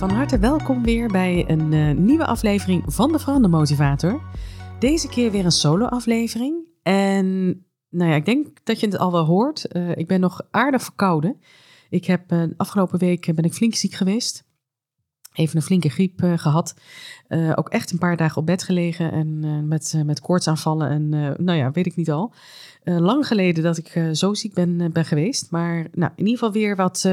[0.00, 4.22] Van harte welkom weer bij een eh, nieuwe aflevering van de Verandermotivator.
[4.78, 6.68] Deze keer weer een solo-aflevering.
[6.82, 7.26] En
[7.88, 9.64] nou ja, ik denk dat je het al wel hoort.
[9.64, 11.40] Eh, ik ben nog aardig verkouden.
[11.90, 14.44] Ik heb uh, afgelopen week ben ik flink ziek geweest.
[15.32, 16.74] Even een flinke griep gehad.
[17.54, 21.08] ook echt een paar dagen op bed gelegen en met, met koortsaanvallen en
[21.44, 22.32] nou ja, weet ik niet al.
[22.84, 25.50] lang geleden dat ik zo ziek ben, ben geweest.
[25.50, 27.08] Maar nou, in ieder geval weer wat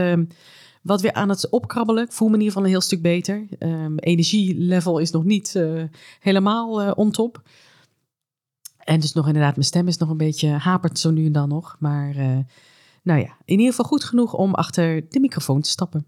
[0.88, 2.04] wat weer aan het opkrabbelen.
[2.04, 3.48] Ik voel me in ieder geval een heel stuk beter.
[3.60, 5.84] Um, energielevel is nog niet uh,
[6.20, 7.42] helemaal uh, on top.
[8.78, 11.50] En dus nog inderdaad, mijn stem is nog een beetje hapert zo nu en dan
[11.50, 11.76] nog.
[11.80, 12.38] Maar uh,
[13.04, 16.08] nou ja, in ieder geval goed genoeg om achter de microfoon te stappen.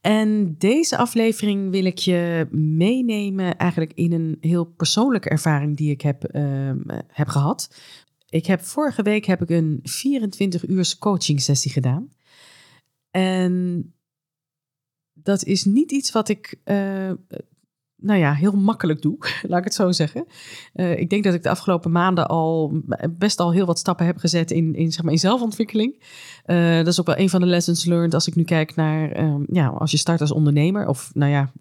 [0.00, 6.00] En deze aflevering wil ik je meenemen eigenlijk in een heel persoonlijke ervaring die ik
[6.00, 7.74] heb, um, heb gehad.
[8.28, 12.08] Ik heb vorige week heb ik een 24 uur coaching sessie gedaan.
[13.18, 13.94] En
[15.12, 17.10] dat is niet iets wat ik, uh,
[17.96, 19.16] nou ja, heel makkelijk doe,
[19.48, 20.26] laat ik het zo zeggen.
[20.74, 24.16] Uh, ik denk dat ik de afgelopen maanden al best al heel wat stappen heb
[24.16, 26.02] gezet in, in, zeg maar, in zelfontwikkeling.
[26.46, 29.20] Uh, dat is ook wel een van de lessons learned als ik nu kijk naar,
[29.20, 30.88] uh, ja, als je start als ondernemer.
[30.88, 31.52] Of nou ja,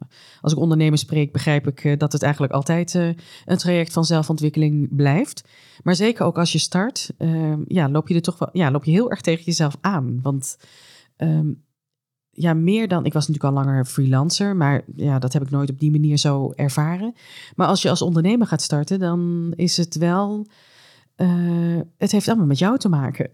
[0.41, 5.47] als ik ondernemer spreek, begrijp ik dat het eigenlijk altijd een traject van zelfontwikkeling blijft.
[5.83, 7.11] Maar zeker ook als je start,
[7.67, 10.19] ja, loop je er toch wel, ja, loop je heel erg tegen jezelf aan.
[10.21, 10.57] Want
[11.17, 11.65] um,
[12.37, 13.05] ja, meer dan.
[13.05, 16.17] Ik was natuurlijk al langer freelancer, maar ja, dat heb ik nooit op die manier
[16.17, 17.15] zo ervaren.
[17.55, 20.47] Maar als je als ondernemer gaat starten, dan is het wel.
[21.17, 23.31] Uh, het heeft allemaal met jou te maken.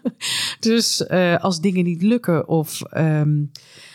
[0.60, 3.50] dus uh, als dingen niet lukken of um,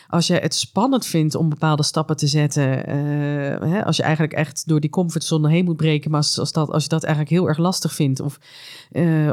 [0.07, 4.33] als je het spannend vindt om bepaalde stappen te zetten, uh, hè, als je eigenlijk
[4.33, 7.33] echt door die comfortzone heen moet breken, maar als, als, dat, als je dat eigenlijk
[7.33, 8.39] heel erg lastig vindt of,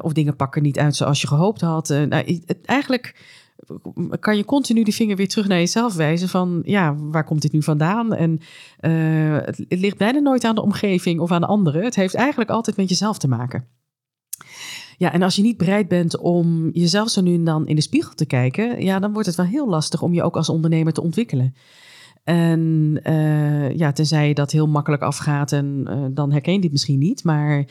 [0.02, 3.14] of dingen pakken niet uit zoals je gehoopt had, nou, het, eigenlijk
[4.20, 7.52] kan je continu die vinger weer terug naar jezelf wijzen van ja, waar komt dit
[7.52, 8.14] nu vandaan?
[8.14, 8.40] En
[8.80, 11.84] uh, het, ligt bijna nooit aan de omgeving of aan de anderen.
[11.84, 13.68] Het heeft eigenlijk altijd met jezelf te maken.
[14.98, 17.80] Ja, en als je niet bereid bent om jezelf zo nu en dan in de
[17.80, 20.92] spiegel te kijken, ja, dan wordt het wel heel lastig om je ook als ondernemer
[20.92, 21.54] te ontwikkelen.
[22.24, 26.72] En uh, ja, tenzij je dat heel makkelijk afgaat en uh, dan herken je dit
[26.72, 27.24] misschien niet.
[27.24, 27.64] Maar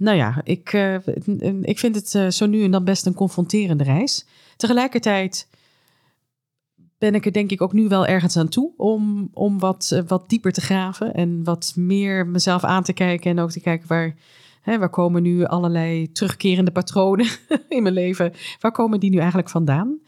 [0.00, 0.94] nou ja, ik, uh,
[1.60, 4.26] ik vind het zo nu en dan best een confronterende reis.
[4.56, 5.48] Tegelijkertijd
[6.98, 10.28] ben ik er denk ik ook nu wel ergens aan toe om, om wat, wat
[10.28, 14.14] dieper te graven en wat meer mezelf aan te kijken en ook te kijken waar,
[14.62, 17.26] hè, waar komen nu allerlei terugkerende patronen
[17.68, 19.98] in mijn leven, waar komen die nu eigenlijk vandaan?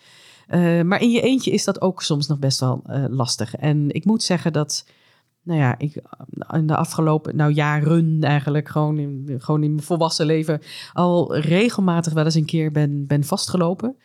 [0.85, 3.55] Maar in je eentje is dat ook soms nog best wel lastig.
[3.57, 4.85] En ik moet zeggen dat,
[5.43, 6.03] nou ja, ik
[6.51, 10.61] in de afgelopen nou, jaren eigenlijk, gewoon in, gewoon in mijn volwassen leven,
[10.93, 13.97] al regelmatig wel eens een keer ben, ben vastgelopen.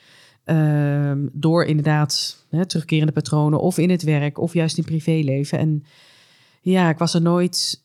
[0.49, 5.59] Um, door inderdaad hè, terugkerende patronen of in het werk of juist in privéleven.
[5.59, 5.83] En
[6.61, 7.83] ja, ik was er nooit.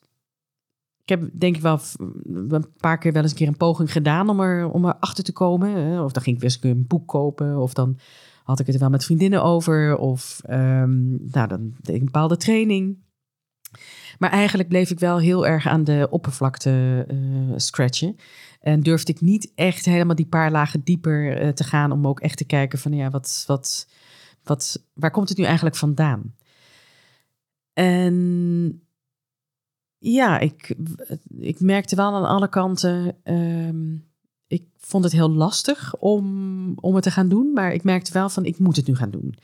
[1.01, 1.79] Ik heb denk ik wel
[2.23, 5.31] een paar keer wel eens een keer een poging gedaan om er om erachter te
[5.31, 5.69] komen.
[5.69, 6.01] Hè.
[6.01, 7.57] Of dan ging ik weer eens een boek kopen.
[7.57, 7.97] Of dan
[8.43, 9.97] had ik het er wel met vriendinnen over.
[9.97, 12.97] Of um, nou, dan deed ik een bepaalde training.
[14.19, 18.15] Maar eigenlijk bleef ik wel heel erg aan de oppervlakte uh, scratchen.
[18.59, 22.19] En durfde ik niet echt helemaal die paar lagen dieper uh, te gaan om ook
[22.19, 23.87] echt te kijken van ja, wat, wat,
[24.43, 26.35] wat, waar komt het nu eigenlijk vandaan?
[27.73, 28.81] En
[29.97, 30.75] ja, ik,
[31.37, 34.05] ik merkte wel aan alle kanten, um,
[34.47, 38.29] ik vond het heel lastig om, om het te gaan doen, maar ik merkte wel
[38.29, 39.35] van ik moet het nu gaan doen.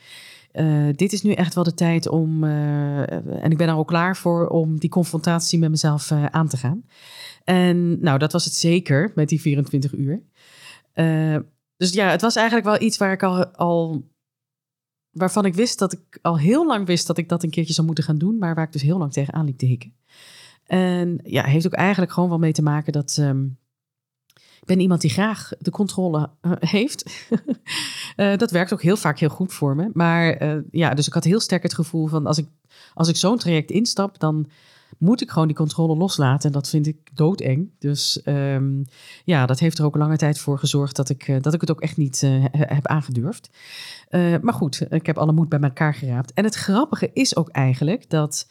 [0.52, 3.12] Uh, dit is nu echt wel de tijd om, uh,
[3.42, 6.56] en ik ben er ook klaar voor, om die confrontatie met mezelf uh, aan te
[6.56, 6.84] gaan.
[7.44, 10.22] En nou, dat was het zeker met die 24 uur.
[11.76, 14.04] dus ja, het was eigenlijk wel iets waar ik al, al,
[15.10, 17.86] waarvan ik wist dat ik al heel lang wist dat ik dat een keertje zou
[17.86, 19.94] moeten gaan doen, maar waar ik dus heel lang tegenaan liep te hikken.
[20.66, 23.16] En ja, heeft ook eigenlijk gewoon wel mee te maken dat.
[23.20, 23.58] Um,
[24.60, 27.26] ik ben iemand die graag de controle uh, heeft.
[28.16, 29.90] uh, dat werkt ook heel vaak heel goed voor me.
[29.92, 32.46] Maar uh, ja, dus ik had heel sterk het gevoel van als ik,
[32.94, 34.48] als ik zo'n traject instap, dan
[34.98, 36.48] moet ik gewoon die controle loslaten.
[36.48, 37.70] En dat vind ik doodeng.
[37.78, 38.82] Dus ehm,
[39.24, 41.80] ja, dat heeft er ook lange tijd voor gezorgd dat ik, dat ik het ook
[41.80, 42.20] echt niet
[42.50, 43.50] heb aangedurfd.
[44.40, 46.32] maar goed, ik heb alle moed bij elkaar geraapt.
[46.32, 48.46] En het grappige is ook eigenlijk dat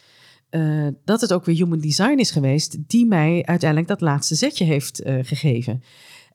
[0.52, 4.66] uh, dat het ook weer human design is geweest, die mij uiteindelijk dat laatste zetje
[4.66, 5.84] heeft uh, gegeven.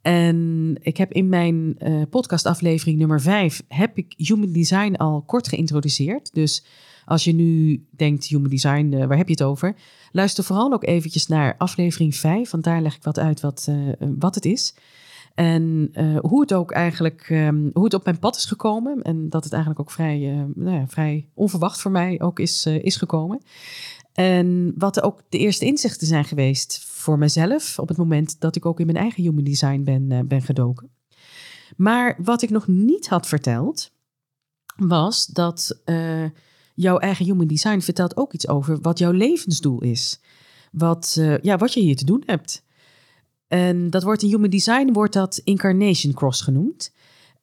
[0.03, 5.49] En ik heb in mijn uh, podcastaflevering nummer 5 heb ik human design al kort
[5.49, 6.33] geïntroduceerd.
[6.33, 6.65] Dus
[7.05, 9.75] als je nu denkt human design, waar heb je het over?
[10.13, 13.69] Luister vooral ook eventjes naar aflevering 5, want daar leg ik wat uit wat,
[13.99, 14.75] wat het is.
[15.35, 15.91] En
[16.21, 19.03] hoe het ook eigenlijk, um, hoe het op mijn pad is gekomen.
[19.03, 20.19] En dat het eigenlijk ook vrij,
[20.55, 23.41] nou ja, vrij onverwacht voor mij ook is, is gekomen.
[24.15, 28.67] En wat ook de eerste inzichten zijn geweest voor mezelf op het moment dat ik
[28.67, 30.91] ook in mijn eigen human design ben, uh, ben gedoken.
[31.77, 33.91] Maar wat ik nog niet had verteld,
[34.77, 36.25] was dat uh,
[36.75, 40.21] jouw eigen human design vertelt ook iets over wat jouw levensdoel is.
[40.73, 42.63] Wat, uh, ja, wat je hier te doen hebt.
[43.49, 46.93] En dat wordt in human design wordt dat incarnation cross genoemd.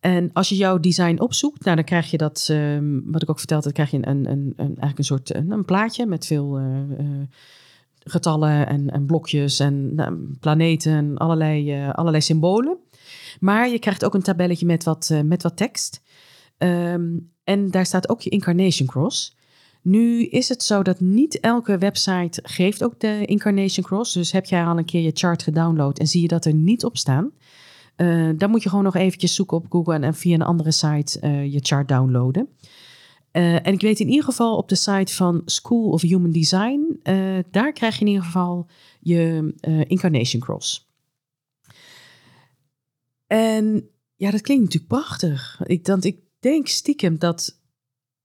[0.01, 3.37] En als je jouw design opzoekt, nou, dan krijg je dat, ehm, wat ik ook
[3.37, 6.59] vertelde, dan krijg je een, een, een, eigenlijk een soort een, een plaatje met veel
[6.59, 6.65] uh,
[6.99, 7.05] uh,
[7.99, 12.77] getallen en, en, blokjes en nou, planeten en allerlei, uh, allerlei symbolen.
[13.39, 16.01] Maar je krijgt ook een tabelletje met wat, met wat tekst.
[16.57, 19.35] Um, en daar staat ook je Incarnation Cross.
[19.81, 24.13] Nu is het zo dat niet elke website geeft ook de Incarnation Cross.
[24.13, 26.85] Dus heb jij al een keer je chart gedownload en zie je dat er niet
[26.85, 27.31] op staan
[28.01, 31.19] uh, dan moet je gewoon nog eventjes zoeken op Google en, via een andere site
[31.23, 32.49] uh, je chart downloaden.
[33.31, 36.99] Uh, en ik weet in ieder geval op de site van School of Human Design,
[37.51, 38.67] daar krijg je in ieder geval
[38.99, 39.53] je
[39.87, 40.89] Incarnation Cross.
[43.27, 45.61] En ja, dat klinkt natuurlijk prachtig.
[45.63, 47.59] Ik, want ik denk stiekem dat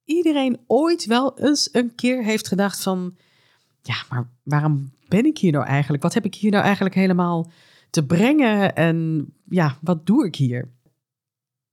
[0.05, 3.17] iedereen ooit wel eens een keer heeft gedacht van...
[3.83, 6.03] Ja, maar waarom ben ik hier nou eigenlijk?
[6.03, 7.51] Wat heb ik hier nou eigenlijk helemaal
[7.91, 10.75] te brengen en ja, wat doe ik hier?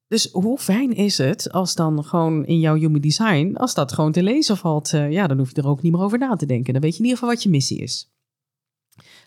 [0.07, 4.11] Dus hoe fijn is het als dan gewoon in jouw human design, als dat gewoon
[4.11, 6.45] te lezen valt, uh, ja, dan hoef je er ook niet meer over na te
[6.45, 6.73] denken.
[6.73, 8.11] Dan weet je in ieder geval wat je missie is.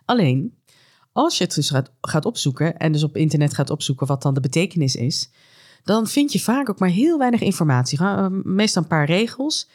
[0.04, 0.58] Alleen,
[1.12, 4.34] als je het dus gaat, gaat opzoeken en dus op internet gaat opzoeken wat dan
[4.34, 5.30] de betekenis is,
[5.84, 8.00] dan vind je vaak ook maar heel weinig informatie.
[8.00, 9.68] Uh, meestal een paar regels.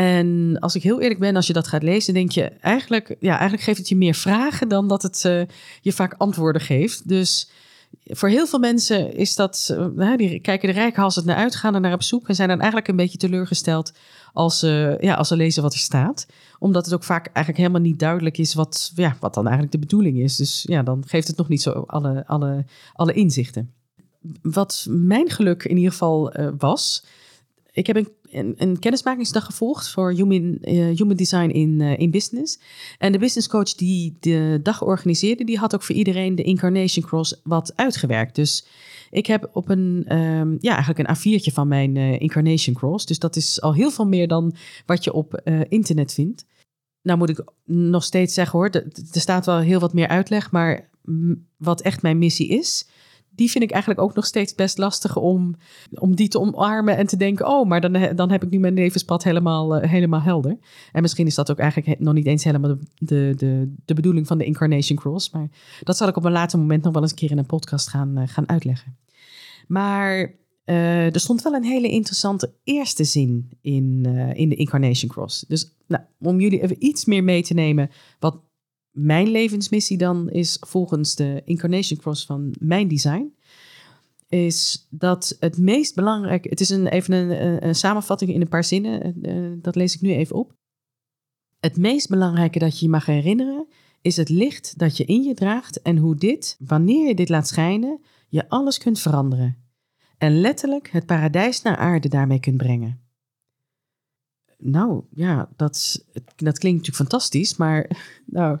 [0.00, 3.32] En als ik heel eerlijk ben, als je dat gaat lezen, denk je eigenlijk, ja,
[3.32, 5.42] eigenlijk geeft het je meer vragen dan dat het uh,
[5.80, 7.08] je vaak antwoorden geeft.
[7.08, 7.50] Dus
[8.04, 11.80] voor heel veel mensen is dat, uh, die kijken de rijkhalsend naar uit, gaan er
[11.80, 13.92] naar op zoek en zijn dan eigenlijk een beetje teleurgesteld
[14.32, 16.26] als ze, ja, als ze lezen wat er staat.
[16.58, 19.86] Omdat het ook vaak eigenlijk helemaal niet duidelijk is wat, ja, wat dan eigenlijk de
[19.86, 20.36] bedoeling is.
[20.36, 23.72] Dus ja, dan geeft het nog niet zo alle, alle, alle inzichten.
[24.42, 27.04] Wat mijn geluk in ieder geval uh, was,
[27.72, 32.10] ik heb een een, een kennismakingsdag gevolgd voor Human, uh, human Design in, uh, in
[32.10, 32.58] Business.
[32.98, 37.04] En de business coach die de dag organiseerde, die had ook voor iedereen de Incarnation
[37.04, 38.34] Cross wat uitgewerkt.
[38.34, 38.66] Dus
[39.10, 43.06] ik heb op een, um, ja, eigenlijk een A4'tje van mijn uh, Incarnation Cross.
[43.06, 44.54] Dus dat is al heel veel meer dan
[44.86, 46.44] wat je op internet vindt.
[47.02, 50.90] Nou moet ik nog steeds zeggen hoor, er staat wel heel wat meer uitleg, maar
[51.56, 52.86] wat echt mijn missie is,
[53.30, 55.56] die vind ik eigenlijk ook nog steeds best lastig om,
[55.90, 58.74] om die te omarmen en te denken: oh, maar dan, dan heb ik nu mijn
[58.74, 60.58] levenspad helemaal, uh, helemaal helder.
[60.92, 64.38] En misschien is dat ook eigenlijk nog niet eens helemaal de, de, de, bedoeling van
[64.38, 65.30] de Incarnation Cross.
[65.30, 65.48] Maar
[65.82, 67.88] dat zal ik op een later moment nog wel eens een keer in een podcast
[67.88, 68.96] gaan, uh, gaan uitleggen.
[69.66, 75.44] Maar uh, er stond wel een hele interessante eerste zin in, in de Incarnation Cross.
[75.48, 78.40] Dus nou, om jullie even iets meer mee te nemen wat
[78.90, 83.34] mijn levensmissie dan is volgens de Incarnation Cross van mijn design,
[84.28, 86.44] is dat het meest belangrijk.
[86.44, 87.14] Het is een, even
[87.66, 90.54] een, samenvatting in een paar zinnen, uh, dat lees ik nu even op.
[91.60, 93.66] Het meest belangrijke dat je je mag herinneren
[94.02, 97.48] is het licht dat je in je draagt en hoe dit, wanneer je dit laat
[97.48, 99.56] schijnen, je alles kunt veranderen.
[100.18, 103.00] En letterlijk het paradijs naar aarde daarmee kunt brengen.
[104.58, 106.04] Nou ja, dat,
[106.36, 107.90] dat klinkt natuurlijk fantastisch, maar
[108.26, 108.58] nou,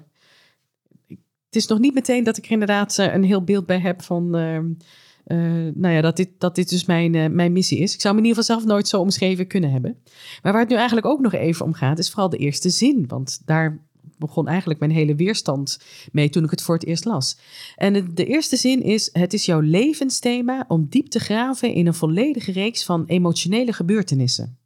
[1.50, 4.02] het is nog niet meteen dat ik er inderdaad eh, een heel beeld bij heb
[4.02, 4.36] van.
[4.36, 7.94] Uh, uh, nou ja, dat dit, dat dit dus mijn, uh, mijn missie is.
[7.94, 9.96] Ik zou me in ieder geval zelf nooit zo omschreven kunnen hebben.
[10.42, 13.04] Maar waar het nu eigenlijk ook nog even om gaat, is vooral de eerste zin.
[13.06, 13.80] Want daar
[14.18, 15.80] begon eigenlijk mijn hele weerstand
[16.12, 17.38] mee toen ik het voor het eerst las.
[17.76, 21.94] En de eerste zin is: Het is jouw levensthema om diep te graven in een
[21.94, 24.59] volledige reeks van emotionele gebeurtenissen.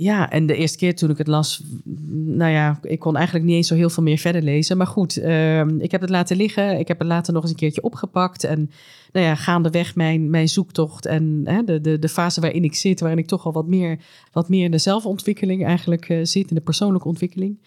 [0.00, 1.62] Ja, en de eerste keer toen ik het las,
[2.24, 4.76] nou ja, ik kon eigenlijk niet eens zo heel veel meer verder lezen.
[4.76, 6.78] Maar goed, uh, ik heb het laten liggen.
[6.78, 8.44] Ik heb het later nog eens een keertje opgepakt.
[8.44, 8.70] En
[9.12, 13.00] nou ja, gaandeweg mijn, mijn zoektocht en hè, de, de, de fase waarin ik zit,
[13.00, 13.98] waarin ik toch al wat meer,
[14.32, 17.60] wat meer in de zelfontwikkeling eigenlijk uh, zit, in de persoonlijke ontwikkeling.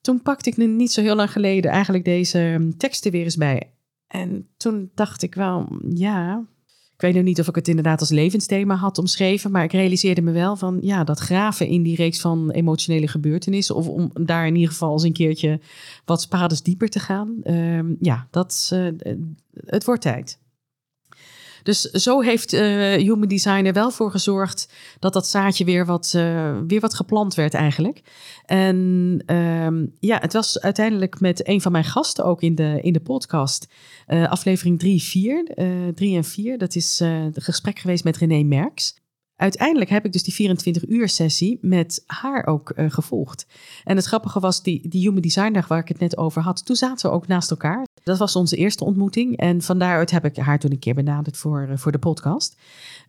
[0.00, 3.72] toen pakte ik niet zo heel lang geleden eigenlijk deze ehm, teksten weer eens bij.
[4.06, 6.46] En toen dacht ik wel, ja,
[6.98, 10.22] ik weet nog niet of ik het inderdaad als levensthema had omschreven, maar ik realiseerde
[10.22, 14.46] me wel van ja, dat graven in die reeks van emotionele gebeurtenissen, of om daar
[14.46, 15.60] in ieder geval eens een keertje
[16.04, 18.88] wat spades dieper te gaan, ehm, ja, dat, uh,
[19.66, 20.38] het wordt tijd.
[21.68, 22.60] Dus zo heeft uh,
[22.94, 27.34] Human Design er wel voor gezorgd dat dat zaadje weer wat, uh, weer wat geplant
[27.34, 28.02] werd eigenlijk.
[28.44, 28.76] En
[29.26, 33.00] um, ja, het was uiteindelijk met een van mijn gasten ook in de, in de
[33.00, 33.68] podcast,
[34.06, 35.44] uh, aflevering 3, 4,
[35.94, 36.58] 3 en 4.
[36.58, 38.94] Dat is het gesprek geweest met René Merks
[39.38, 43.46] uiteindelijk heb ik dus die 24 uur sessie met haar ook uh, gevolgd.
[43.84, 46.64] En het grappige was, die, die Human Design dag waar ik het net over had,
[46.64, 47.86] toen zaten we ook naast elkaar.
[48.02, 49.36] Dat was onze eerste ontmoeting.
[49.36, 52.56] En van daaruit heb ik haar toen een keer benaderd voor, uh, voor de podcast.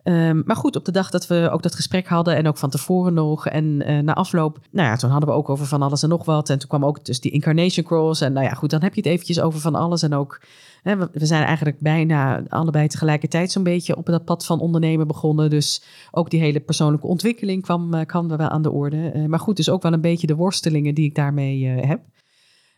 [0.04, 2.70] Um, maar goed, op de dag dat we ook dat gesprek hadden en ook van
[2.70, 6.02] tevoren nog en uh, na afloop, nou ja, toen hadden we ook over van alles
[6.02, 6.50] en nog wat.
[6.50, 8.20] En toen kwam ook dus die Incarnation Cross.
[8.20, 10.40] En nou ja, goed, dan heb je het eventjes over van alles en ook
[10.82, 15.50] we zijn eigenlijk bijna allebei tegelijkertijd zo'n beetje op dat pad van ondernemen begonnen.
[15.50, 19.10] Dus ook die hele persoonlijke ontwikkeling kwam, eh, kwam wel aan de orde.
[19.10, 22.00] Eh, maar goed, dus ook wel een beetje de worstelingen die ik daarmee eh, heb.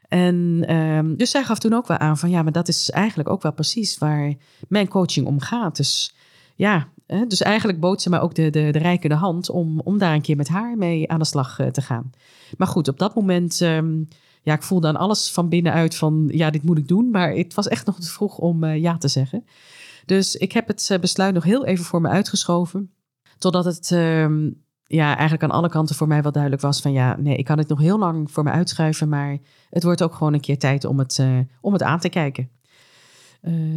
[0.08, 3.28] En um, dus zij gaf toen ook wel aan van ja, maar dat is eigenlijk
[3.28, 4.34] ook wel precies waar
[4.68, 5.76] mijn coaching om gaat.
[5.76, 6.14] Dus
[6.54, 6.88] ja,
[7.28, 10.36] dus eigenlijk bood ze mij ook de, de, de hand om, om daar een keer
[10.36, 12.10] met haar mee aan de slag te gaan.
[12.56, 14.08] Maar goed, op dat moment um,
[14.42, 17.10] ja, ik voelde aan alles van binnenuit van ja, dit moet ik doen.
[17.10, 19.44] Maar het was echt nog te vroeg om uh, ja te zeggen.
[20.06, 22.90] Dus ik heb het uh, besluit nog heel even voor me uitgeschoven.
[23.38, 24.26] Totdat het uh,
[24.86, 27.58] ja, eigenlijk aan alle kanten voor mij wel duidelijk was van ja, nee, ik kan
[27.58, 29.08] het nog heel lang voor me uitschuiven.
[29.08, 29.38] Maar
[29.70, 32.48] het wordt ook gewoon een keer tijd om het, uh, om het aan te kijken.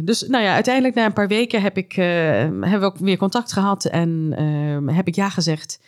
[0.02, 3.52] dus nou ja, uiteindelijk na een paar weken heb ik, hebben we ook weer contact
[3.52, 5.80] gehad en ehm, heb ik ja gezegd.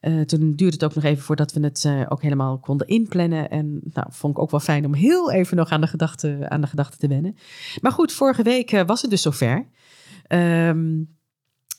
[0.00, 3.50] Uh, toen duurde het ook nog even voordat we het uh, ook helemaal konden inplannen.
[3.50, 6.60] En nou, vond ik ook wel fijn om heel even nog aan de gedachte, aan
[6.60, 7.36] de gedachte te wennen.
[7.80, 9.66] Maar goed, vorige week uh, was het dus zover.
[10.28, 11.18] Um,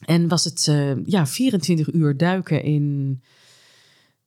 [0.01, 0.71] en was het
[1.05, 3.19] ja, 24 uur duiken in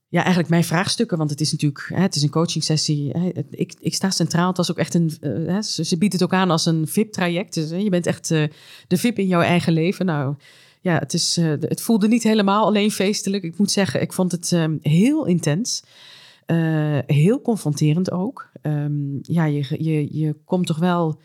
[0.08, 1.18] ja, eigenlijk mijn vraagstukken.
[1.18, 3.12] Want het is natuurlijk, het is een coaching sessie.
[3.50, 4.48] Ik, ik sta centraal.
[4.48, 5.10] Het was ook echt een,
[5.62, 7.54] ze biedt het ook aan als een VIP-traject.
[7.54, 8.50] Dus je bent echt de
[8.88, 10.06] VIP in jouw eigen leven.
[10.06, 10.36] Nou,
[10.84, 13.42] ja, het, is, uh, het voelde niet helemaal alleen feestelijk.
[13.42, 15.82] Ik moet zeggen, ik vond het um, heel intens.
[16.46, 18.50] Uh, heel confronterend ook.
[18.62, 21.20] Um, ja, je, je, je komt toch wel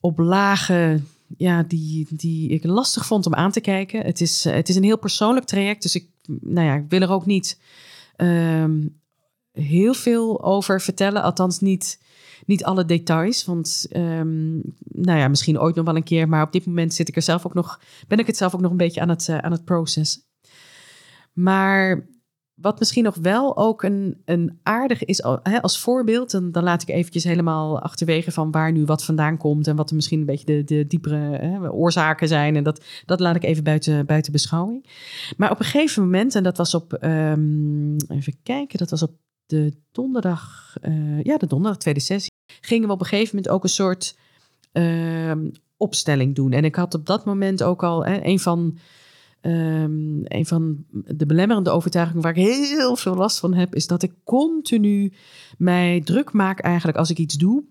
[0.00, 4.04] op lagen ja, die, die ik lastig vond om aan te kijken.
[4.04, 7.00] Het is, uh, het is een heel persoonlijk traject, dus ik, nou ja, ik wil
[7.00, 7.60] er ook niet
[8.16, 9.00] um,
[9.52, 11.22] heel veel over vertellen.
[11.22, 11.98] Althans, niet
[12.46, 16.52] niet alle details, want um, nou ja, misschien ooit nog wel een keer, maar op
[16.52, 18.76] dit moment zit ik er zelf ook nog, ben ik het zelf ook nog een
[18.76, 20.22] beetje aan het, uh, aan het processen.
[21.32, 22.08] Maar
[22.54, 25.22] wat misschien nog wel ook een, een aardig is
[25.62, 29.66] als voorbeeld, en dan laat ik eventjes helemaal achterwege van waar nu wat vandaan komt
[29.66, 32.56] en wat er misschien een beetje de, de diepere oorzaken zijn.
[32.56, 34.86] En dat, dat laat ik even buiten, buiten beschouwing.
[35.36, 39.12] Maar op een gegeven moment, en dat was op, um, even kijken, dat was op
[39.46, 42.29] de donderdag, uh, ja, de donderdag, tweede sessie,
[42.60, 44.16] gingen we op een gegeven moment ook een soort
[44.72, 45.32] uh,
[45.76, 46.52] opstelling doen.
[46.52, 48.78] En ik had op dat moment ook al hè, een van.
[49.42, 54.02] Um, een van de belemmerende overtuigingen waar ik heel veel last van heb, is dat
[54.02, 55.12] ik continu
[55.58, 57.64] mij druk maak eigenlijk als ik iets doe.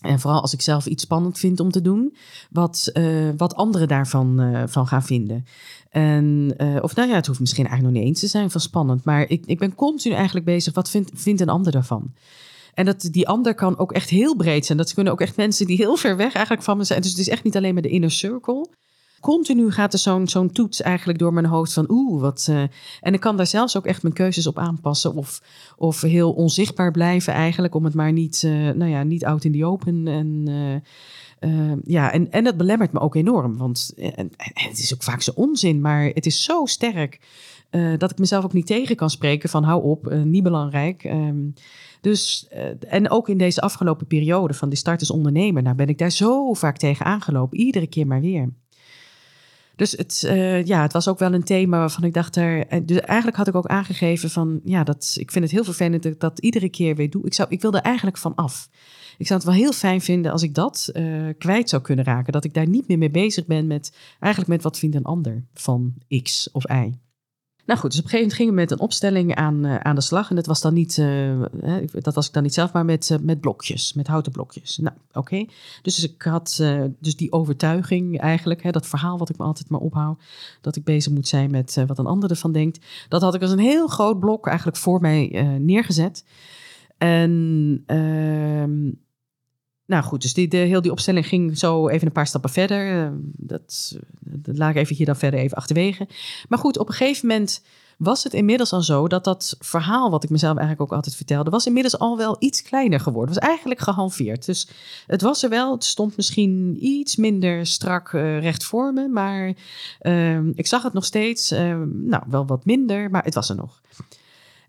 [0.00, 2.16] En vooral als ik zelf iets spannend vind om te doen,
[2.50, 5.44] wat, uh, wat anderen daarvan uh, van gaan vinden.
[5.90, 8.60] En, uh, of nou ja, het hoeft misschien eigenlijk nog niet eens te zijn van
[8.60, 12.12] spannend, maar ik, ik ben continu eigenlijk bezig, wat vindt, vindt een ander daarvan?
[12.76, 14.78] En dat die ander kan ook echt heel breed zijn.
[14.78, 17.00] Dat kunnen ook echt mensen die heel ver weg eigenlijk van me zijn.
[17.00, 18.68] Dus het is echt niet alleen maar de inner circle.
[19.20, 22.46] Continu gaat er zo'n toets eigenlijk door mijn hoofd van oeh, wat.
[22.50, 22.62] Uh,
[23.00, 25.14] en ik kan daar zelfs ook echt mijn keuzes op aanpassen.
[25.14, 25.42] Of,
[25.76, 27.74] of heel onzichtbaar blijven eigenlijk.
[27.74, 30.08] Om het maar niet, uh, nou ja, niet out in the open.
[30.08, 30.46] En,
[31.40, 33.56] uh, ja, en, en dat belemmert me ook enorm.
[33.56, 37.20] Want en het is ook vaak zo onzin, maar het is zo sterk.
[37.98, 41.04] Dat ik mezelf ook niet tegen kan spreken van hou op, niet belangrijk.
[41.04, 41.54] Um,
[42.00, 45.88] dus, uh, en ook in deze afgelopen periode van die start als ondernemer, nou ben
[45.88, 48.52] ik daar zo vaak tegen aangelopen, iedere keer maar weer.
[49.76, 50.20] Dus het,
[50.64, 52.84] ja, het was ook wel een thema waarvan ik dacht er.
[52.86, 56.12] Dus eigenlijk had ik ook aangegeven van ja, dat ik vind het heel vervelend dat
[56.12, 57.24] ik dat iedere keer weer doe.
[57.24, 58.68] Ik, zou, ik wil er eigenlijk van af.
[59.18, 60.92] Ik zou het wel heel fijn vinden als ik dat
[61.38, 62.32] kwijt zou kunnen raken.
[62.32, 65.44] Dat ik daar niet meer mee bezig ben met eigenlijk met wat vindt een ander
[65.54, 66.92] van X of Y.
[67.66, 69.94] Nou goed, dus op een gegeven moment gingen we met een opstelling aan, uh, aan
[69.94, 70.30] de slag.
[70.30, 71.42] En dat was dan niet, uh,
[71.92, 74.78] dat was ik dan niet zelf, maar met, uh, met blokjes, met houten blokjes.
[74.78, 75.44] Nou, oké.
[75.82, 76.62] Dus ik had
[77.00, 80.22] dus die overtuiging eigenlijk, hè, dat verhaal wat ik me altijd maar ophoud,
[80.60, 82.86] dat ik bezig moet zijn met wat een ander ervan denkt.
[83.08, 85.28] Dat had ik als een heel groot blok eigenlijk voor mij
[85.60, 86.24] neergezet.
[86.98, 88.90] En ehm,
[89.86, 93.04] nou goed, dus die, de, heel die opstelling ging zo even een paar stappen verder.
[93.04, 96.08] Ehm, dat, dat laat ik even hier dan verder even achterwege.
[96.48, 97.62] Maar goed, op een gegeven moment
[97.98, 101.50] was het inmiddels al zo dat dat verhaal, wat ik mezelf eigenlijk ook altijd vertelde,
[101.50, 103.34] was inmiddels al wel iets kleiner geworden.
[103.34, 104.46] Het was eigenlijk gehalveerd.
[104.46, 104.68] Dus
[105.06, 105.72] het was er wel.
[105.72, 109.52] Het stond misschien iets minder strak uh, recht voor me, maar
[110.02, 111.52] uh, ik zag het nog steeds.
[111.52, 113.80] Uh, nou, wel wat minder, maar het was er nog.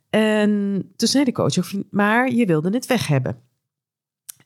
[0.09, 3.46] En toen zei de coach, maar je wilde het weg hebben.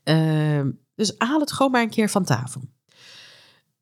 [0.03, 2.61] Ehm, dus haal het gewoon maar een keer van tafel.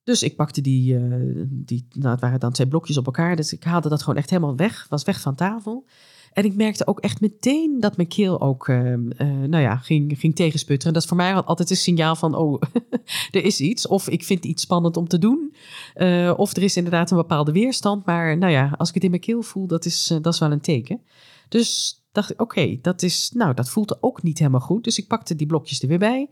[0.03, 3.53] Dus ik pakte die, uh, die, nou het waren dan twee blokjes op elkaar, dus
[3.53, 5.85] ik haalde dat gewoon echt helemaal weg, was weg van tafel.
[6.33, 10.19] En ik merkte ook echt meteen dat mijn keel ook, uh, uh, nou ja, ging,
[10.19, 10.93] ging tegensputteren.
[10.93, 12.61] Dat is voor mij altijd een signaal van, oh,
[13.31, 13.87] er is iets.
[13.87, 15.55] Of ik vind iets spannend om te doen.
[15.95, 18.05] Uh, of er is inderdaad een bepaalde weerstand.
[18.05, 20.51] Maar nou ja, als ik het in mijn keel voel, dat is, dat is wel
[20.51, 21.01] een teken.
[21.49, 24.83] Dus dacht ik, oké, dat is, nou, dat voelt ook niet helemaal goed.
[24.83, 26.29] Dus ik pakte die blokjes er weer bij.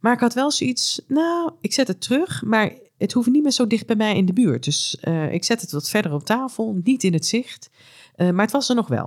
[0.00, 3.52] Maar ik had wel zoiets, nou, ik zet het terug, maar het hoeft niet meer
[3.52, 4.64] zo dicht bij mij in de buurt.
[4.64, 7.70] Dus uh, ik zet het wat verder op tafel, niet in het zicht.
[8.16, 9.06] Uh, maar het was er nog wel.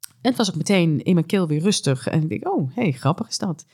[0.00, 2.06] En het was ook meteen in mijn keel weer rustig.
[2.06, 3.66] En ik denk, oh, hey, grappig is dat.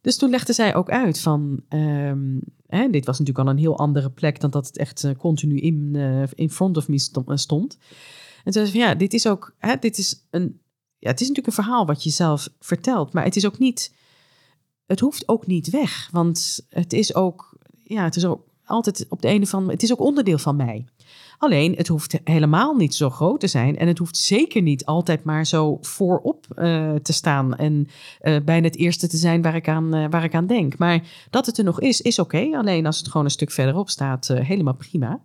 [0.00, 3.78] Dus toen legde zij ook uit van, um, hè, dit was natuurlijk al een heel
[3.78, 5.94] andere plek dan dat het echt uh, continu in,
[6.34, 7.78] in front of me stond.
[8.44, 10.60] En toen zei van, ja, dit is ook, hè, dit is een,
[10.98, 13.94] ja, het is natuurlijk een verhaal wat je zelf vertelt, maar het is ook niet,
[14.86, 19.22] het hoeft ook niet weg, want het is ook, ja, het is ook altijd op
[19.22, 20.86] de ene van, het is ook onderdeel van mij.
[21.38, 23.76] Alleen, het hoeft helemaal niet zo groot te zijn.
[23.78, 27.56] En het hoeft zeker niet altijd maar zo voorop uh, te staan.
[27.56, 27.88] En
[28.22, 30.78] uh, bijna het eerste te zijn waar ik, aan, uh, waar ik aan denk.
[30.78, 32.48] Maar dat het er nog is, is oké.
[32.52, 35.20] Alleen als het gewoon een stuk verderop staat, helemaal prima.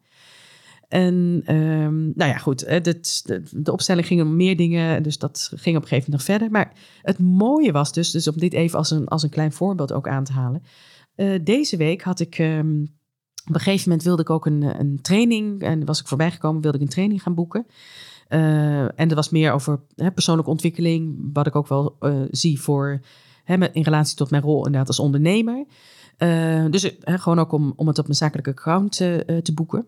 [0.94, 5.52] En um, nou ja, goed, de, de, de, opstelling ging om meer dingen, dus dat
[5.56, 6.52] ging op een gegeven moment nog verder.
[6.52, 6.72] Maar
[7.02, 10.08] het mooie was dus, dus om dit even als een, als een klein voorbeeld ook
[10.08, 10.64] aan te halen.
[11.16, 12.82] Uh, deze week had ik, um,
[13.48, 16.62] op een gegeven moment wilde ik ook een, een training, en was ik voorbij gekomen,
[16.62, 17.66] wilde ik een training gaan boeken.
[18.30, 21.98] Uh, en er was meer over hè, persoonlijke ontwikkeling, wat ik ook wel
[22.32, 23.02] zie voor,
[23.44, 25.66] hè, in relatie tot mijn rol inderdaad als ondernemer.
[26.70, 28.96] dus gewoon ook om, om het op mijn zakelijke account
[29.42, 29.88] te boeken.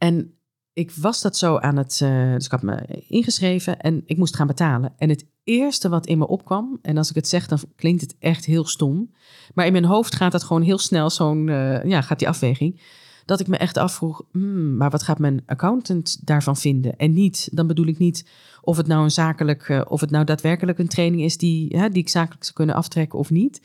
[0.00, 0.34] En
[0.72, 2.00] ik was dat zo aan het.
[2.02, 4.92] Uh, dus ik had me ingeschreven en ik moest gaan betalen.
[4.96, 8.16] En het eerste wat in me opkwam, en als ik het zeg, dan klinkt het
[8.18, 9.14] echt heel stom.
[9.54, 11.46] Maar in mijn hoofd gaat dat gewoon heel snel, zo'n.
[11.46, 12.80] Uh, ja, gaat die afweging.
[13.24, 16.96] Dat ik me echt afvroeg, hmm, maar wat gaat mijn accountant daarvan vinden?
[16.96, 20.24] En niet, dan bedoel ik niet of het nou een zakelijk, uh, of het nou
[20.24, 23.60] daadwerkelijk een training is die, hè, die ik zakelijk zou kunnen aftrekken of niet.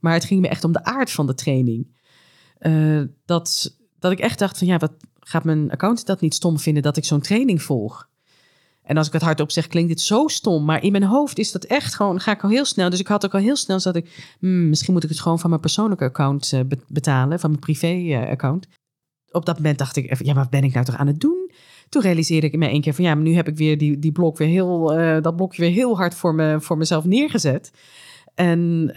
[0.00, 1.98] Maar het ging me echt om de aard van de training.
[3.24, 4.92] dat, dat ik echt dacht van ja, wat,
[5.30, 8.08] gaat mijn accountant dat niet stom vinden dat ik zo'n training volg?
[8.82, 10.64] En als ik het hardop zeg, klinkt dit zo stom.
[10.64, 12.90] Maar in mijn hoofd is dat echt gewoon, ga ik al heel snel.
[12.90, 15.38] Dus ik had ook al heel snel, dat ik, hmm, misschien moet ik het gewoon
[15.38, 18.66] van mijn persoonlijke account uh, betalen, van mijn privé-account.
[18.66, 18.72] Uh,
[19.30, 21.50] Op dat moment dacht ik, ja, wat ben ik nou toch aan het doen?
[21.88, 24.12] Toen realiseerde ik me één keer van, ja, maar nu heb ik weer die, die
[24.12, 27.72] blok weer heel, uh, dat blokje weer heel hard voor, me, voor mezelf neergezet.
[28.34, 28.90] En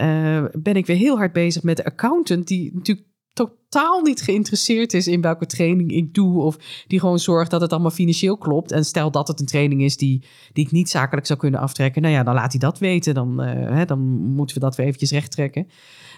[0.54, 5.08] ben ik weer heel hard bezig met de accountant, die natuurlijk totaal niet geïnteresseerd is
[5.08, 6.42] in welke training ik doe.
[6.42, 8.72] Of die gewoon zorgt dat het allemaal financieel klopt.
[8.72, 12.02] En stel dat het een training is die, die ik niet zakelijk zou kunnen aftrekken.
[12.02, 13.14] Nou ja, dan laat hij dat weten.
[13.14, 14.00] Dan, uh, hè, dan
[14.36, 15.68] moeten we dat weer eventjes recht trekken.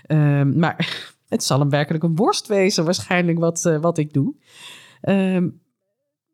[0.08, 4.36] Um, maar het zal hem werkelijk een worst wezen waarschijnlijk wat, uh, wat ik doe.
[5.02, 5.64] Um,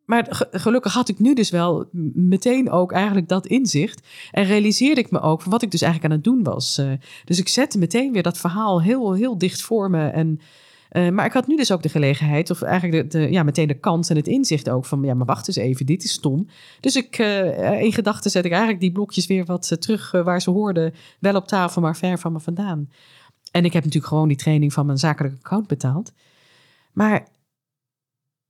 [0.06, 4.08] maar gelukkig had ik nu dus wel meteen ook eigenlijk dat inzicht.
[4.32, 6.80] En realiseerde ik me ook van wat ik dus eigenlijk aan het doen was.
[6.80, 6.92] Uh,
[7.26, 10.08] dus ik zette meteen weer dat verhaal heel, heel dicht voor me.
[10.08, 10.40] En
[10.92, 13.80] uh, maar ik had nu dus ook de gelegenheid, of eigenlijk de, ja, meteen de
[13.80, 16.48] kans en het inzicht ook van, ja, maar wacht eens even, dit is stom.
[16.80, 20.50] Dus ik, uh, in gedachten zet ik eigenlijk die blokjes weer wat terug waar ze
[20.50, 22.90] hoorden, wel op tafel, maar ver van me vandaan.
[23.52, 26.12] En ik heb natuurlijk gewoon die training van mijn zakelijke account betaald.
[26.94, 27.28] Maar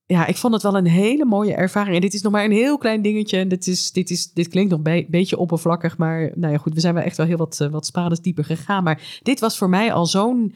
[0.05, 1.95] ja, ik vond het wel een hele mooie ervaring.
[1.95, 3.37] En dit is nog maar een heel klein dingetje.
[3.37, 5.97] En dit, is, dit, is, dit klinkt nog een beetje oppervlakkig.
[5.97, 8.83] Maar nou ja, goed, we zijn wel echt wel heel wat, wat spades dieper gegaan.
[8.83, 10.53] Maar dit was voor mij al zo'n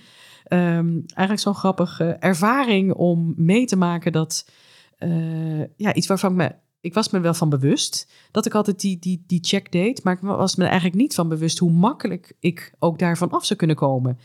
[0.50, 4.50] um, eigenlijk zo'n grappige ervaring om mee te maken dat
[5.00, 6.52] uh, ja, iets waarvan ik me.
[6.82, 10.14] Ik was me wel van bewust dat ik altijd die, die, die check deed, maar
[10.14, 13.76] ik was me eigenlijk niet van bewust hoe makkelijk ik ook daarvan af zou kunnen
[13.76, 14.20] komen.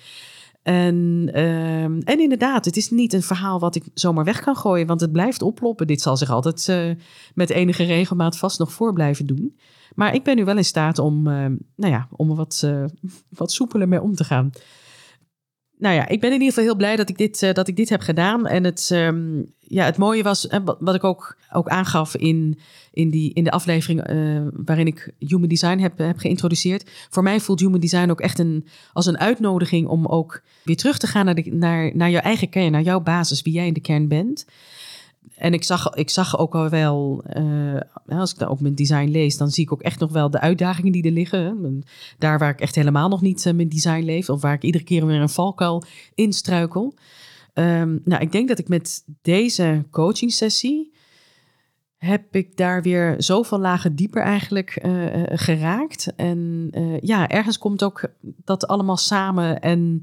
[0.62, 4.86] En, um, en inderdaad, het is niet een verhaal wat ik zomaar weg kan gooien,
[4.86, 5.86] want het blijft oploppen.
[5.86, 7.02] Dit zal zich altijd uh,
[7.34, 9.58] met enige regelmaat vast nog voor blijven doen.
[9.94, 12.84] Maar ik ben nu wel in staat om, uh, nou ja, om er wat, uh,
[13.28, 14.50] wat soepeler mee om te gaan
[15.80, 17.88] nou ja, ik ben in ieder geval heel blij dat ik dit, dat ik dit
[17.88, 18.46] heb gedaan.
[18.46, 22.58] En het, ehm, ja, het mooie was, wat ik ook, ook aangaf in,
[22.92, 24.02] in, die, in de aflevering
[24.64, 26.90] waarin ik Human Design heb, heb geïntroduceerd.
[27.10, 30.98] Voor mij voelt Human Design ook echt een, als een uitnodiging om ook weer terug
[30.98, 33.74] te gaan naar, de, naar, naar jouw eigen kern, naar jouw basis, wie jij in
[33.74, 34.46] de kern bent
[35.36, 39.08] en ik zag, ik zag ook al wel, uh, als ik dan ook mijn design
[39.08, 41.84] lees, dan zie ik ook echt nog wel de uitdagingen die er liggen.
[42.18, 44.84] Daar waar ik echt helemaal nog niet uh, mijn design leef, of waar ik iedere
[44.84, 45.82] keer weer een valkuil
[46.14, 46.94] instruikel.
[47.54, 50.92] Um, nou, ik denk dat ik met deze coaching sessie
[51.96, 56.12] heb ik daar weer zoveel lagen dieper eigenlijk uh, geraakt.
[56.16, 60.02] En ja, ergens komt ook dat allemaal samen en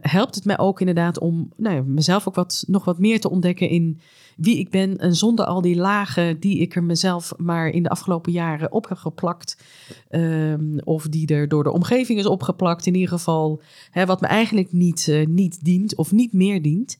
[0.00, 3.30] helpt het mij ook inderdaad om nou ja, mezelf ook wat, nog wat meer te
[3.30, 4.00] ontdekken in
[4.36, 4.98] wie ik ben.
[4.98, 8.88] En zonder al die lagen die ik er mezelf maar in de afgelopen jaren op
[8.88, 9.64] heb geplakt.
[10.10, 12.86] Um, of die er door de omgeving is opgeplakt.
[12.86, 16.98] In ieder geval, hè, wat me eigenlijk niet, uh, niet dient of niet meer dient.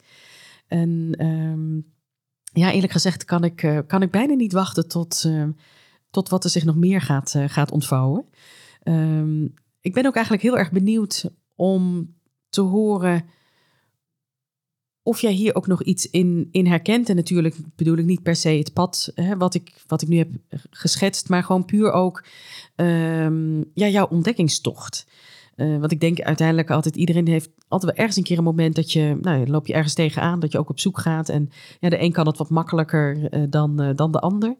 [0.66, 1.86] En um,
[2.52, 5.30] ja, eerlijk gezegd kan ik, uh, kan ik bijna niet wachten tot,
[6.10, 8.24] tot wat er zich nog meer gaat, gaat ontvouwen.
[8.84, 12.14] Um, ik ben ook eigenlijk heel erg benieuwd om
[12.48, 13.24] te horen
[15.08, 17.08] of jij hier ook nog iets in, in herkent.
[17.08, 20.16] En natuurlijk bedoel ik niet per se het pad hè, wat, ik, wat ik nu
[20.16, 20.28] heb
[20.70, 22.24] geschetst, maar gewoon puur ook
[22.76, 25.06] um, ja, jouw ontdekkingstocht.
[25.56, 28.74] Uh, want ik denk uiteindelijk altijd, iedereen heeft altijd wel ergens een keer een moment
[28.74, 31.28] dat je, nou, loop je ergens tegenaan, dat je ook op zoek gaat.
[31.28, 31.48] En
[31.80, 34.56] ja, de een kan het wat makkelijker uh, dan, uh, dan de ander.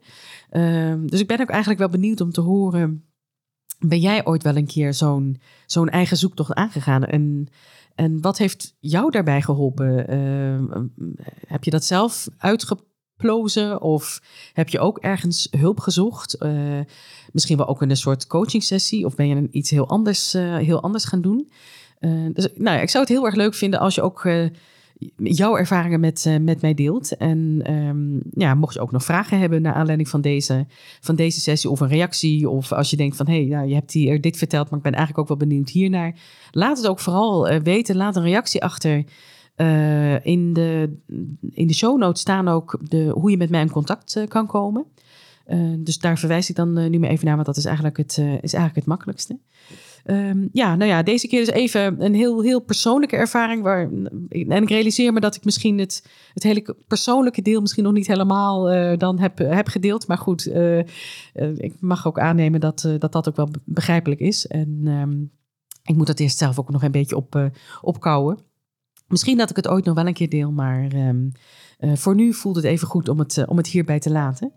[0.49, 3.08] Ehm, dus ik ben ook eigenlijk wel benieuwd om te horen,
[3.79, 7.05] ben jij ooit wel een keer zo'n zo'n eigen zoektocht aangegaan?
[7.05, 7.49] En
[7.99, 10.13] en wat heeft jou daarbij geholpen?
[10.13, 10.81] Uh,
[11.47, 14.21] heb je dat zelf uitgeplozen of
[14.53, 16.43] heb je ook ergens hulp gezocht?
[16.43, 16.79] Uh,
[17.31, 20.57] misschien wel ook in een soort coaching sessie of ben je iets heel anders, uh,
[20.57, 21.51] heel anders gaan doen?
[22.33, 24.23] dus nou ja, ik zou het heel erg leuk vinden als je ook
[25.15, 27.17] jouw ervaringen met, uh, met mij deelt.
[27.17, 30.65] En um, ja, mocht je ook nog vragen hebben naar aanleiding van deze,
[30.99, 32.49] van deze sessie of een reactie.
[32.49, 34.83] Of als je denkt van hé, hey, nou, je hebt hier dit verteld, maar ik
[34.83, 36.15] ben eigenlijk ook wel benieuwd hiernaar.
[36.51, 37.95] Laat het ook vooral uh, weten.
[37.95, 39.03] Laat een reactie achter.
[40.23, 40.97] In, de,
[41.51, 44.85] in de show notes staan ook de, hoe je met mij in contact kan komen.
[45.77, 48.53] dus daar verwijs ik dan nu maar even naar, want dat is eigenlijk het, is
[48.53, 49.39] eigenlijk het makkelijkste.
[50.05, 53.63] Um, ja, nou ja, deze keer dus even een heel, heel persoonlijke ervaring.
[53.63, 53.89] Waar,
[54.29, 58.07] en ik realiseer me dat ik misschien het, het hele persoonlijke deel misschien nog niet
[58.07, 60.07] helemaal uh, dan heb, heb gedeeld.
[60.07, 60.83] Maar goed, uh, uh,
[61.55, 64.47] ik mag ook aannemen dat, dat dat ook wel begrijpelijk is.
[64.47, 65.31] En um,
[65.83, 68.37] ik moet dat eerst zelf ook nog een beetje op, opkouwen.
[69.09, 71.31] Misschien dat ik het ooit nog wel een keer deel, maar um,
[71.79, 74.51] voor nu voelt het even goed om het, om het hierbij te laten.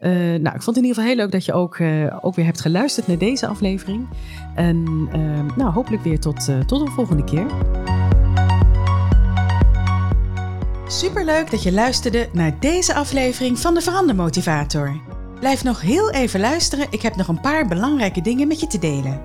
[0.00, 1.80] Uh, nou, ik vond het in ieder geval heel leuk dat je ook,
[2.20, 4.08] ook weer hebt geluisterd naar deze aflevering.
[4.54, 7.46] En uh, nou, hopelijk weer tot, tot een volgende keer.
[10.88, 15.00] Superleuk dat je luisterde naar deze aflevering van de Verandermotivator.
[15.40, 18.78] Blijf nog heel even luisteren, ik heb nog een paar belangrijke dingen met je te
[18.78, 19.20] delen.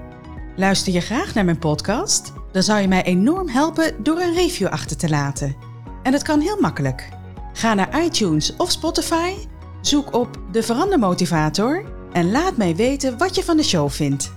[0.56, 2.34] Luister je graag naar mijn podcast?
[2.52, 5.56] Dan zou je mij enorm helpen door een review achter te laten.
[6.04, 7.10] En dat kan heel makkelijk.
[7.54, 9.34] Ga naar iTunes of Spotify
[9.82, 14.32] Zoek op de Verandermotivator en laat mij weten wat je van de show vindt.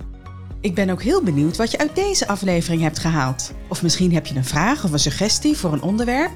[0.61, 3.51] Ik ben ook heel benieuwd wat je uit deze aflevering hebt gehaald.
[3.67, 6.31] Of misschien heb je een vraag of een suggestie voor een onderwerp.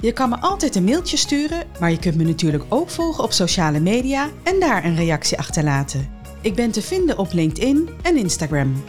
[0.00, 3.32] Je kan me altijd een mailtje sturen, maar je kunt me natuurlijk ook volgen op
[3.32, 6.08] sociale media en daar een reactie achterlaten.
[6.40, 8.84] Ik ben te vinden op LinkedIn en Instagram.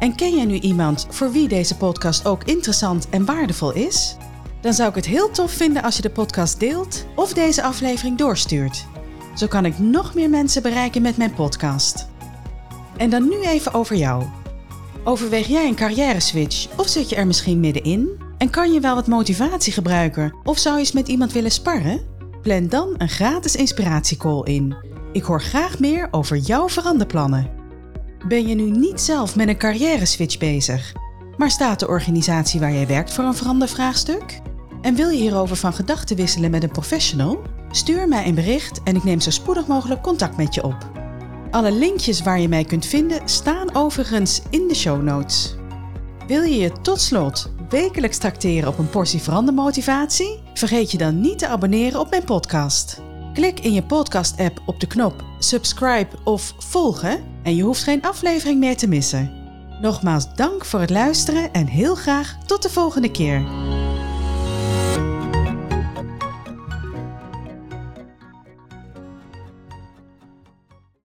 [0.00, 4.16] En ken jij nu iemand voor wie deze podcast ook interessant en waardevol is?
[4.60, 8.18] Dan zou ik het heel tof vinden als je de podcast deelt of deze aflevering
[8.18, 8.86] doorstuurt.
[9.34, 12.08] Zo kan ik nog meer mensen bereiken met mijn podcast.
[12.96, 14.24] En dan nu even over jou.
[15.04, 18.08] Overweeg jij een carrière switch of zit je er misschien middenin?
[18.38, 22.00] En kan je wel wat motivatie gebruiken of zou je eens met iemand willen sparren?
[22.42, 24.76] Plan dan een gratis inspiratiecall in.
[25.12, 27.59] Ik hoor graag meer over jouw veranderplannen.
[28.26, 30.92] Ben je nu niet zelf met een carrière switch bezig,
[31.36, 34.40] maar staat de organisatie waar jij werkt voor een verandervraagstuk?
[34.82, 37.42] En wil je hierover van gedachten wisselen met een professional?
[37.70, 40.90] Stuur mij een bericht en ik neem zo spoedig mogelijk contact met je op.
[41.50, 45.56] Alle linkjes waar je mij kunt vinden staan overigens in de show notes.
[46.26, 50.40] Wil je je tot slot wekelijks tracteren op een portie verandermotivatie?
[50.54, 53.00] Vergeet je dan niet te abonneren op mijn podcast.
[53.34, 58.58] Klik in je podcast-app op de knop subscribe of volgen en je hoeft geen aflevering
[58.58, 59.30] meer te missen.
[59.80, 63.42] Nogmaals dank voor het luisteren en heel graag tot de volgende keer.